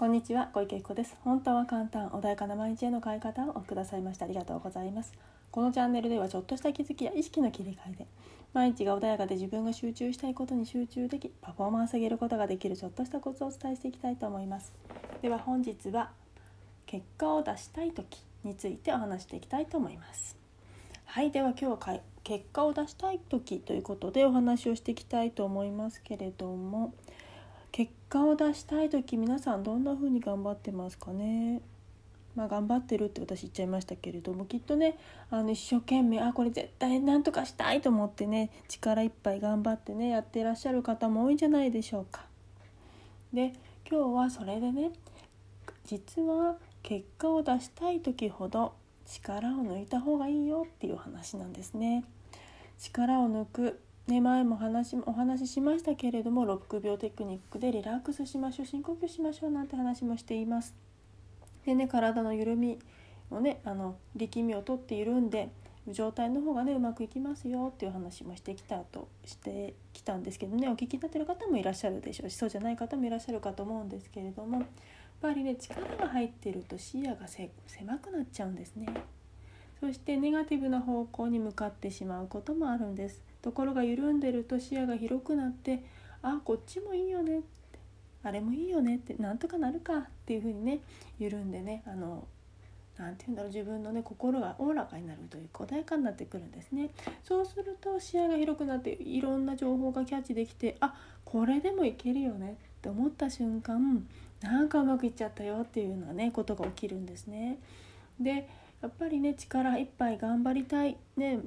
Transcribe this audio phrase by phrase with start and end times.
[0.00, 1.14] こんにちは小池子です。
[1.24, 5.12] 本当は簡単穏やかな毎日への変え方をくださいましてありがとうございます。
[5.50, 8.06] このチャンネルではちょっとした気づきや意識の切り替えで
[8.54, 14.72] 毎日が穏やかで自分が集中したいことに集中できパフォーマンス上げることができるちょっとしたコツをお伝えしていきたいと思います。
[15.20, 16.12] では本日は
[16.86, 20.34] 結果を出したい時についてお話していきたいと思います。
[21.04, 26.94] はいでは今日は結果を出したい時ということでお話をしていきたいと思いますけれども
[27.80, 31.62] 結果を出したい時皆さんどんな風に頑張ってますかね？
[32.34, 34.98] まあ、頑張ってるって私言っちゃいましたけれどもきっとね
[35.30, 42.26] あの一生懸命あこれ絶対なんとかしたいと思ってね力いっぱい頑張ってねやってらっしゃる方も多いんじゃないでしょうか。
[43.32, 43.54] で
[43.90, 44.90] 今日はそれでね
[45.86, 48.74] 実は結果を出したい時ほど
[49.06, 52.04] 力を抜いた方がいいよっていう話なんですね。
[52.78, 60.74] 力を抜くね、前も話お話ししましたけれども6秒テクニックでリラックスしましょう深呼吸しましょうなんて話もしています。
[61.64, 62.80] でね体の緩み
[63.30, 65.50] をねあの力みをとって緩んで
[65.86, 74.66] 状態の方がねうまくいきますよっていう話もしてきたとしてきたんですけどねお聞きになってる方もいらっしゃるでしょうしそうじゃない方もいらっしゃるかと思うんですけれどもやっ
[75.22, 78.88] ぱりね力が入ってると視野が狭くなっちゃうんですね。
[79.80, 83.22] そしてネガティブな方向に向かってしまうこともあるんです。
[83.40, 85.82] ところが緩んでると視野が広くなって
[86.22, 87.42] あこっちもいいよね。
[88.22, 88.96] あれもいいよね。
[88.96, 90.80] ってなんとかなるかっていうふうにね
[91.18, 92.26] 緩んでねあの
[92.98, 96.90] なんて言うんだろう自分のね心がおおらかになるというか穏やかになってくるんですね。
[97.22, 102.58] そうすると視野が広くなっていろんな情報がキャッチできてあこれでもいけるよね。
[102.80, 104.06] って思った瞬間
[104.42, 107.58] なんかうまくいっちゃったよっていうようなねことが起きるんですね。
[108.18, 108.48] で
[108.82, 110.96] やっぱりね力いっぱい頑張りたい。
[111.16, 111.40] ね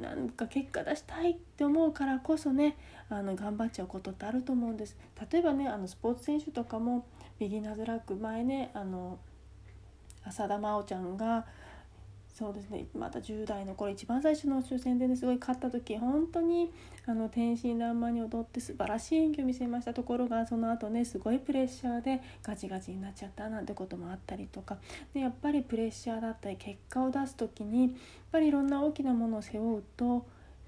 [0.00, 2.76] なんか結果出したいって思うからこそね
[3.08, 4.96] あの頑張っちゃうことってあると思うんです。
[5.30, 7.06] 例えばねあのスポーツ選手とかも
[7.38, 9.18] ビギナーズラック前ねあの
[10.24, 11.46] 浅田真央ちゃんが
[12.34, 12.86] そうですね。
[12.98, 16.72] また10代の頃一番最初の抽選ですごい勝った時本当に
[17.06, 24.78] あの天真爛漫に踊って素晴らしい演技を見せましたところがその後ねすごいプレッシャーでガチガチになっちゃったなんてこともあったりとか。
[25.14, 27.92] でやっぱりプレッシャーだったり結果を出す時にやっ
[28.32, 30.22] ぱりいろんな大きなものを背負うとやっ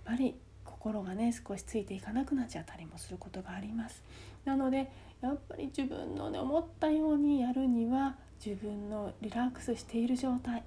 [0.04, 4.04] ぱり心がね少しついていかなくなっちゃったりもすることがあります。
[4.44, 4.88] なので
[5.20, 10.62] やっぱり自分のね思ったようにやるには自分のリラックスしている状態。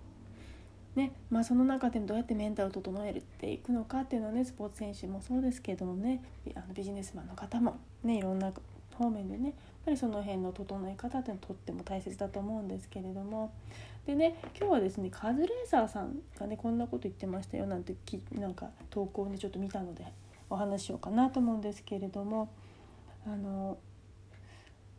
[0.99, 6.21] ねまあ、その中でどうやってメンタルを整えていくのかっていうのはねスポーツ選手もそうですけどもね
[6.55, 8.51] あのビジネスマンの方もねいろんな
[8.95, 9.53] 方面でねやっ
[9.85, 13.51] ぱりその辺の整え方っていうのはとっても大切だと思うんですけれども。
[14.05, 20.05] でね今日はですねカズレーサーさんがねこんなこと言ってましたよなんてきなんか投稿をねちょっと見たので
[20.49, 22.49] お話ししようかなと思うんですけれども。
[23.25, 23.77] あの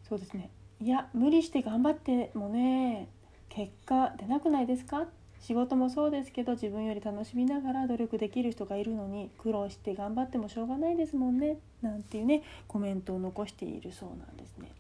[0.09, 0.51] そうですね。
[0.81, 3.09] いや無理して頑張ってもね
[3.49, 5.07] 結果出なくないですか？
[5.41, 14.71] 仕事もそうですけど自分より楽しみながら努力できる人がいるのに苦労して頑張ってもしょうがないですもんねなんていうねコメントを残しているそうなんですね。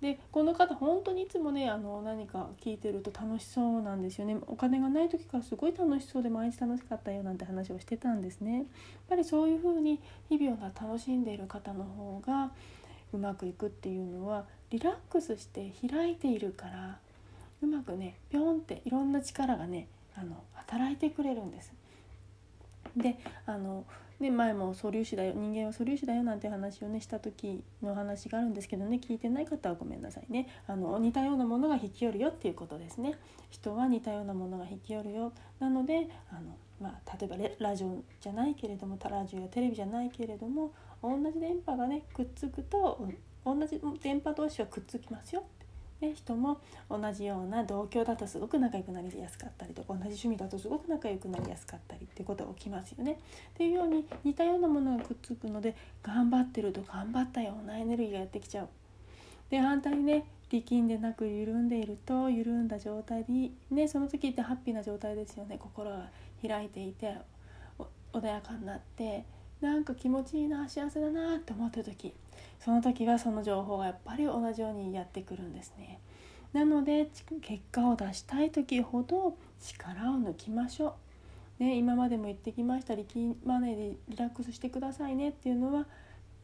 [0.00, 8.64] でこの方本当にいつもねあの何か聞いてると楽しそうなんですよねお金がない時からすごい楽しそうで毎日楽しかったよなんて話をしてたんですねやっ
[9.08, 9.98] ぱりそういう風に
[10.28, 12.50] 日々を楽しんでいる方の方が
[13.14, 16.98] うまくいくっていうのはリラックスして開いているから
[17.62, 21.72] うまくねピョンっていろんな力がねあの働いてくれるんです。
[22.96, 23.84] であの
[24.18, 30.48] ね、前も素粒子だよ人間は素粒子だよなんて話をねした時の話があるんですけどね聞いてない方はごめんなさいね。
[30.66, 33.18] あの似たようなものが引き寄るよっていうことですね。
[33.50, 35.32] 人は似たようなものが引き寄るよ。
[35.60, 40.72] なのであの、まあ、例えばラジオじゃないけれどもタラジオやテレビじゃないけれども
[41.02, 43.06] 同じ電波がねくっつくと
[43.44, 45.44] 同じ電波同士はくっつきますよ。
[46.00, 53.12] で人も同じような同居だとすごく仲良くなりやすかったりとか同じ趣味だとすごく仲良くなりやすかったりっていうことが起きますよね。
[53.12, 53.16] っ
[53.54, 58.68] ていうように似たようなものがくっつくので頑張ってると頑張ったようなエネルギーがやってきちゃう。
[59.50, 66.08] で反対にね力んでなく緩んでいると緩んだ状態でねその時ってハッピーな状態ですよね心が
[66.46, 67.16] 開いていて
[68.12, 69.24] 穏やかになって
[69.60, 72.12] なんか気持ちいいな幸せだなって思ってる時
[72.60, 76.00] その時はその情報がやっぱり同じようにやってくるんですね。
[76.52, 77.08] なので
[77.42, 80.96] 結果を出したい時ほど力を抜きましょ
[81.60, 81.62] う。
[81.62, 85.86] ね、今までも言ってきました力まねでリラックスしてくださいねっていうのは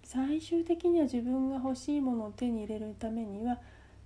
[0.05, 3.59] 最終的には自分が欲しいものを手に入れるためには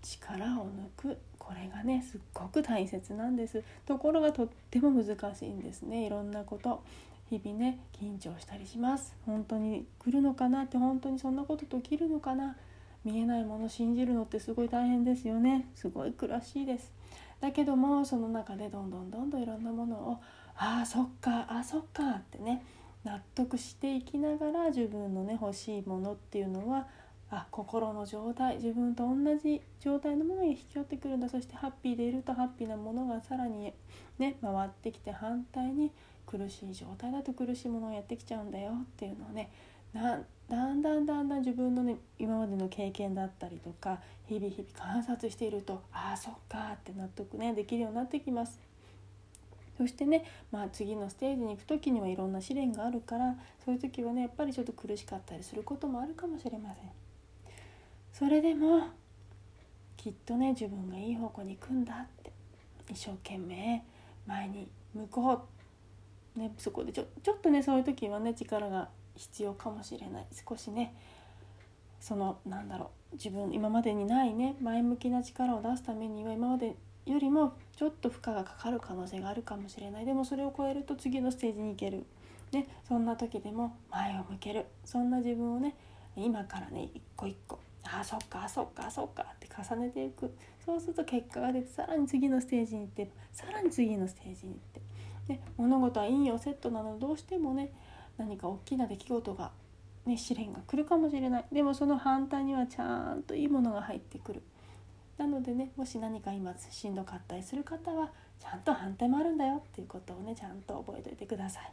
[0.03, 6.83] 力を抜くこれがねすっごく大切なんですところがとっても難しいんですねいろんなこと
[7.31, 9.15] 日々ね緊張したりします。
[9.27, 12.57] 本当に来るのかなって本当にそんなことと起きるのかな。
[13.05, 15.69] 見えないもの信じるのってすごい大変ですよね。
[15.75, 16.93] すごい苦しいです。
[17.41, 20.19] だけどもその中でどんどんどんどんいろんなものを
[20.57, 22.65] ああそっかあそっかってね
[23.05, 26.89] 納得していきながら自分のね欲しいものっていうのは
[27.31, 33.73] あ心の状態自分と同じ状態のものに引き寄ってくるんだそしてハッピーでいるとハッピーなものがさらに
[34.19, 35.91] ね回ってきて反対に
[36.27, 39.51] 苦しい状態だと苦しいものをやってきちゃうんだよっていうのをね
[39.93, 48.61] だんだんだんだん自分のね今までの経験だったりとか日々日々観察しているとああそっかって納得ねできるようになってきます。
[49.77, 57.06] そしてね、まあ、次のステージに行く時にはいろんな試練があるからそういう時はねやっぱりちょっと苦しかったりすることもあるかもしれません。
[58.19, 58.89] それでも
[59.99, 62.33] きっとね自分がいい方向に行くんだって
[62.91, 63.85] 一生懸命
[64.27, 65.47] 前に向こ
[66.35, 70.27] う、ね、そこでちょちょっとねそういう時はね力が必要かもしれない。
[70.49, 70.95] 少しね
[72.01, 76.75] そのなんだろう自分今までにないね前向きな力を出すためには今まで
[77.05, 80.07] よりもちょっと負荷がかかる可能性があるかもしれない。
[80.07, 82.07] でもそれを超えると次のステージに行ける、
[82.53, 84.65] ね、そんな時でも前を向ける。
[84.87, 85.75] そんな自分をね
[86.17, 87.59] 今からね一個一個
[87.93, 90.35] あそっかそっかそっかって重ねていく。
[90.65, 94.81] そうすると結果が出てさらに次のステージに行ってさらに次のステージに行って、
[95.29, 97.73] ね、物事は陰陽セットなのでどうしてもね
[98.19, 99.53] 何か大きな出来事が、
[100.07, 101.45] ね、試練が来るかもしれない。
[101.53, 104.43] でもその反対にはちゃんといいものが入ってくる。
[105.19, 108.11] なのでねもし何か今しんどかったりする方は
[108.41, 111.73] ちゃんと反対もあるんだよっていうことをねちゃんと覚えておいてください。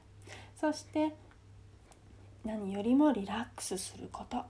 [0.56, 1.16] そして
[2.46, 4.46] 何よりもリラックスすること。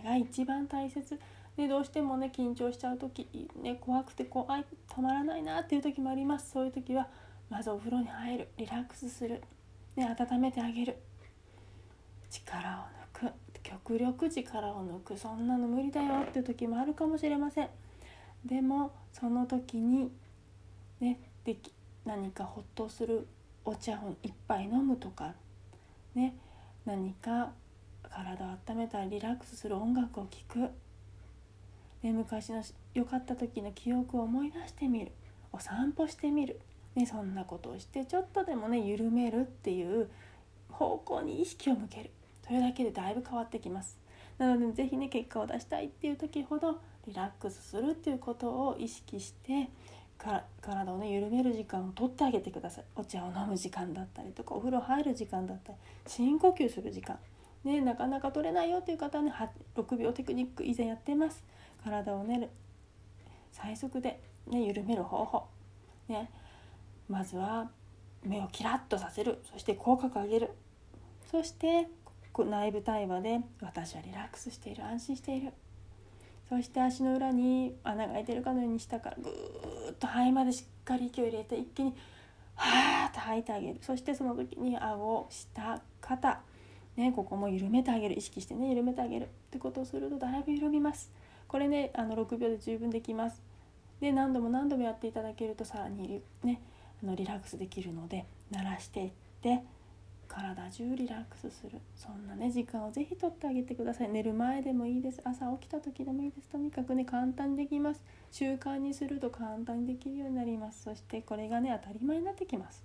[0.00, 1.18] が一番大切。
[1.56, 3.28] でどうしてもね緊張しちゃう時、
[3.62, 6.50] ね、怖くて怖い止まらないなっていう時もあります。
[6.52, 7.08] そういう時は
[7.48, 8.48] まずお風呂に入る。
[8.56, 9.42] リラックスする、
[9.96, 10.96] ね、温めてあげる。
[12.30, 13.32] 力を抜く。
[13.62, 15.18] 極力力を抜く。
[15.18, 17.68] そんなの無理だよっていう時もあるかもしれません。
[18.44, 20.10] でもその時に
[21.00, 21.72] ねでき
[22.06, 23.26] 何かほっとする。
[23.62, 25.34] お茶を一杯飲むとか。
[26.14, 26.34] ね
[26.86, 27.52] 何か
[28.08, 30.58] 体を温めたりリラックスする音楽を聴く、
[32.02, 32.62] ね、昔の
[32.94, 35.12] 良かった時の記憶を思い出してみる。
[35.52, 36.60] お散歩してみる、
[36.94, 40.08] ね、そんなことをしてちょっとでもね緩めるっていう
[40.70, 42.10] 方向に意識を向ける。
[42.46, 43.98] それだけでだいぶ変わってきます。
[44.38, 49.68] なので是非ね結果を出したいっていう時ほどリラックスするっていうことを意識して
[50.16, 52.84] 体をね緩める時間をとってあげてください。
[52.96, 57.18] お茶を飲む時間だったりとかお風呂入る時間だったり深呼吸する時間。
[57.64, 59.32] ね、なかなか取れないよっていう方はね
[59.76, 61.44] 6秒テクニック以前やってます。
[61.84, 62.50] 体をね
[63.52, 65.44] 最速で、ね、緩める方法、
[66.08, 66.30] ね、
[67.08, 67.70] まずは
[68.24, 69.42] 目をキラッとさせる。
[69.50, 70.50] そして口角上げる。
[71.30, 71.88] そして
[72.38, 75.52] 内部対話で私はリラックスしている安心している。
[76.48, 81.94] そして足の裏に穴が開いてるかのように下からぐーっと肺までしっかり息を入れて一気に
[82.56, 83.78] はーっと吐いてあげる。
[83.82, 86.40] そしてその時に顎下肩。
[86.96, 91.10] ね、ここも緩めてあげる意識してね緩めてあげるってことをするとだいぶ緩みます。
[91.48, 93.42] これねあの6秒で十分できます。
[94.00, 96.60] で何度も何度もやっていただけるとさらにね
[97.02, 99.10] あのリラックスできるので慣らしていっ
[99.42, 99.62] て
[100.28, 101.80] 体中リラックスする。
[101.96, 104.08] そんなね時間をぜひとってあげてください。
[104.10, 105.20] 寝る前でもいいです。
[105.24, 106.48] 朝起きた時でもいいです。
[106.50, 108.02] とにかくね簡単にできます。
[108.30, 110.82] 習慣にすると簡単にできるようになります。
[110.82, 112.84] そしてこれがね当たり前になってきます。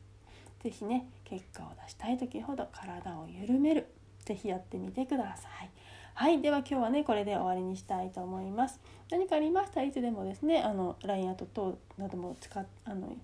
[0.63, 3.85] 是非ね結果を出したい時ほど体を緩める。
[4.25, 5.69] ぜひやってみてください。
[6.15, 8.79] はい、では今日はねこれで終わりにしたいと思います。
[9.11, 13.15] 何かありましたらいつでもですねあの LINE アート等なども使っあの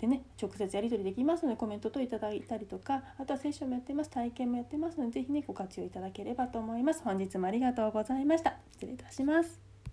[0.00, 7.02] でね直接やり取りできますのでコメントといただいたりとかあとはセッションもやってます体験もやってますので是非ねご活用いただければと思います。
[7.02, 8.58] 本日もありがとうございました。
[8.72, 9.67] 失礼いたします。